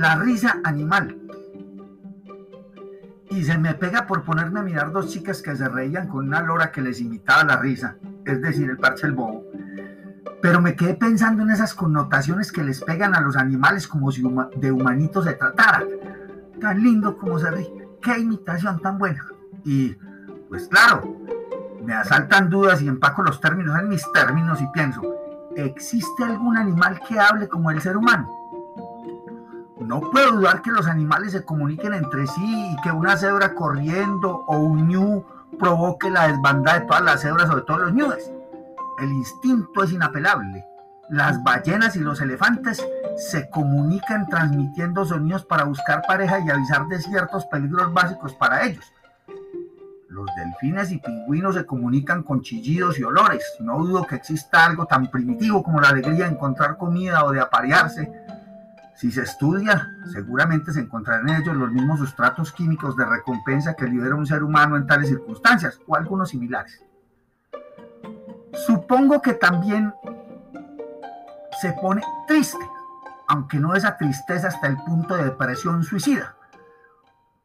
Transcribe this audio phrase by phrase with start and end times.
[0.00, 1.14] la risa animal.
[3.28, 6.40] Y se me pega por ponerme a mirar dos chicas que se reían con una
[6.40, 9.44] lora que les imitaba la risa, es decir, el parche el bobo.
[10.40, 14.24] Pero me quedé pensando en esas connotaciones que les pegan a los animales como si
[14.56, 15.84] de humanitos se tratara.
[16.58, 17.70] Tan lindo como se ríe.
[18.00, 19.22] Qué imitación tan buena.
[19.64, 19.94] Y,
[20.48, 21.14] pues claro,
[21.84, 25.02] me asaltan dudas y empaco los términos en mis términos y pienso,
[25.56, 28.39] ¿existe algún animal que hable como el ser humano?
[29.90, 34.44] No puedo dudar que los animales se comuniquen entre sí y que una cebra corriendo
[34.46, 35.24] o un ñu
[35.58, 38.30] provoque la desbandada de todas las cebras o de todos los ñues.
[39.00, 40.64] El instinto es inapelable.
[41.08, 42.80] Las ballenas y los elefantes
[43.16, 48.84] se comunican transmitiendo sonidos para buscar pareja y avisar de ciertos peligros básicos para ellos.
[50.08, 53.44] Los delfines y pingüinos se comunican con chillidos y olores.
[53.58, 57.40] No dudo que exista algo tan primitivo como la alegría de encontrar comida o de
[57.40, 58.19] aparearse.
[59.00, 63.86] Si se estudia, seguramente se encontrarán en ellos los mismos sustratos químicos de recompensa que
[63.86, 66.84] libera un ser humano en tales circunstancias o algunos similares.
[68.52, 69.94] Supongo que también
[71.62, 72.62] se pone triste,
[73.26, 76.36] aunque no esa tristeza hasta el punto de depresión suicida.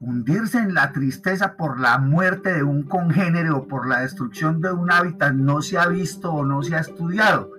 [0.00, 4.72] Hundirse en la tristeza por la muerte de un congénere o por la destrucción de
[4.72, 7.52] un hábitat no se ha visto o no se ha estudiado.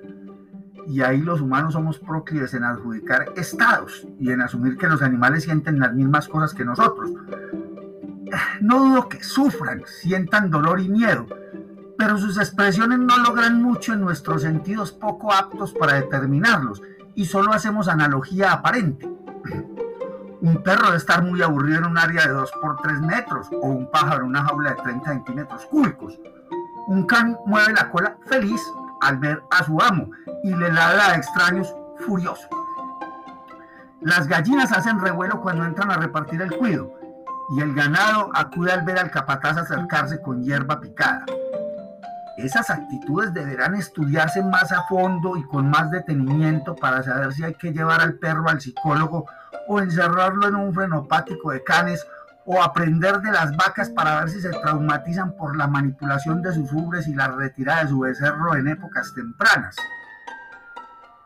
[0.88, 5.44] Y ahí los humanos somos proclives en adjudicar estados y en asumir que los animales
[5.44, 7.12] sienten las mismas cosas que nosotros.
[8.62, 11.28] No dudo que sufran, sientan dolor y miedo,
[11.98, 16.82] pero sus expresiones no logran mucho en nuestros sentidos poco aptos para determinarlos
[17.16, 19.10] y solo hacemos analogía aparente.
[20.42, 23.68] Un perro debe estar muy aburrido en un área de 2 por 3 metros o
[23.68, 26.20] un pájaro en una jaula de 30 centímetros cúbicos.
[26.88, 28.62] Un can mueve la cola feliz
[29.06, 30.10] al ver a su amo
[30.44, 31.74] y le ladra a extraños
[32.06, 32.48] furioso.
[34.02, 36.92] Las gallinas hacen revuelo cuando entran a repartir el cuido
[37.56, 41.26] y el ganado acude al ver al capataz acercarse con hierba picada.
[42.38, 47.54] Esas actitudes deberán estudiarse más a fondo y con más detenimiento para saber si hay
[47.54, 49.26] que llevar al perro al psicólogo
[49.68, 52.06] o encerrarlo en un frenopático de canes
[52.46, 56.72] o aprender de las vacas para ver si se traumatizan por la manipulación de sus
[56.72, 59.76] ubres y la retirada de su becerro en épocas tempranas.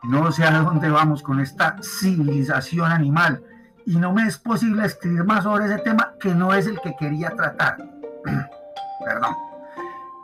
[0.02, 3.42] No sé a dónde vamos con esta civilización animal
[3.84, 6.96] y no me es posible escribir más sobre ese tema que no es el que
[6.98, 7.76] quería tratar.
[9.04, 9.34] Perdón.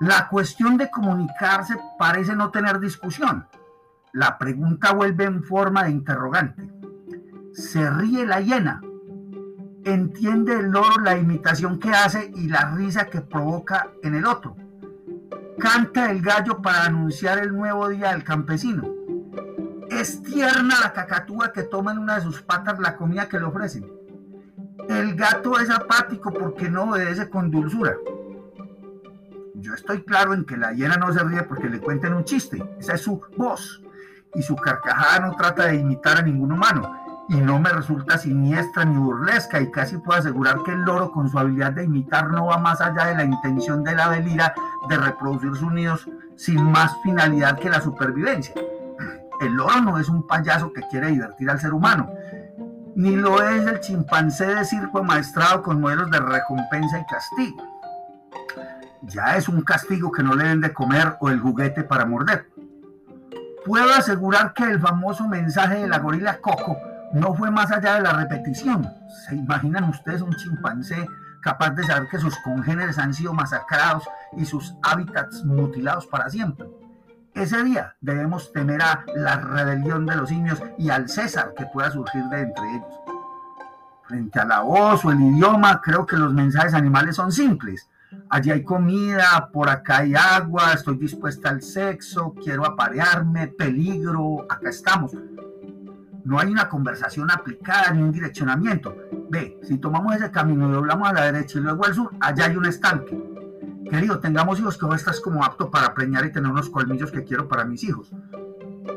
[0.00, 3.46] La cuestión de comunicarse parece no tener discusión.
[4.12, 6.70] La pregunta vuelve en forma de interrogante.
[7.52, 8.80] ¿Se ríe la hiena?
[9.86, 14.56] ¿Entiende el loro la imitación que hace y la risa que provoca en el otro?
[15.58, 18.86] ¿Canta el gallo para anunciar el nuevo día del campesino?
[19.88, 23.46] ¿Es tierna la cacatúa que toma en una de sus patas la comida que le
[23.46, 23.90] ofrecen?
[24.88, 27.94] El gato es apático porque no obedece con dulzura
[29.66, 32.62] yo estoy claro en que la hiena no se ríe porque le cuenten un chiste,
[32.78, 33.82] esa es su voz,
[34.34, 38.84] y su carcajada no trata de imitar a ningún humano, y no me resulta siniestra
[38.84, 42.46] ni burlesca, y casi puedo asegurar que el loro con su habilidad de imitar no
[42.46, 44.54] va más allá de la intención de la delira
[44.88, 48.54] de reproducir sonidos sin más finalidad que la supervivencia.
[49.40, 52.10] El loro no es un payaso que quiere divertir al ser humano,
[52.94, 57.76] ni lo es el chimpancé de circo maestrado con modelos de recompensa y castigo
[59.06, 62.48] ya es un castigo que no le den de comer o el juguete para morder.
[63.64, 66.76] Puedo asegurar que el famoso mensaje de la gorila Coco
[67.12, 68.88] no fue más allá de la repetición.
[69.26, 71.06] ¿Se imaginan ustedes un chimpancé
[71.42, 76.68] capaz de saber que sus congéneres han sido masacrados y sus hábitats mutilados para siempre?
[77.34, 81.90] Ese día debemos temer a la rebelión de los simios y al César que pueda
[81.90, 83.00] surgir de entre ellos.
[84.04, 87.88] Frente a la voz o el idioma, creo que los mensajes animales son simples
[88.28, 94.68] allí hay comida, por acá hay agua, estoy dispuesta al sexo, quiero aparearme, peligro, acá
[94.68, 95.12] estamos.
[96.26, 98.96] No hay una conversación aplicada ni un direccionamiento.
[99.30, 102.46] Ve, si tomamos ese camino y doblamos a la derecha y luego al sur, allá
[102.46, 103.16] hay un estanque.
[103.88, 107.46] Querido, tengamos hijos que estás como apto para preñar y tener unos colmillos que quiero
[107.46, 108.10] para mis hijos.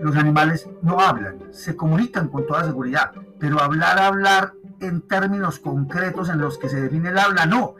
[0.02, 6.30] Los animales no hablan, se comunican con toda seguridad, pero hablar, hablar en términos concretos
[6.30, 7.76] en los que se define el habla, no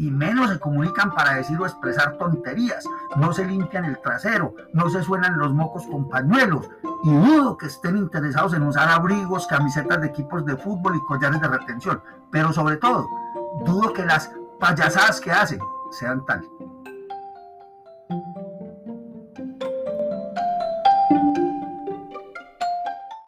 [0.00, 2.82] y menos se comunican para decir o expresar tonterías,
[3.16, 6.70] no se limpian el trasero, no se suenan los mocos con pañuelos,
[7.04, 11.42] y dudo que estén interesados en usar abrigos, camisetas de equipos de fútbol y collares
[11.42, 13.06] de retención, pero sobre todo,
[13.66, 15.60] dudo que las payasadas que hacen
[15.90, 16.48] sean tal.